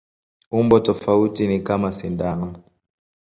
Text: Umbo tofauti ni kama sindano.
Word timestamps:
Umbo 0.51 0.79
tofauti 0.79 1.41
ni 1.47 1.59
kama 1.67 1.89
sindano. 1.97 2.63